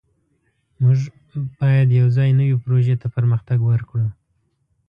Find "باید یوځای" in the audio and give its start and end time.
1.59-2.29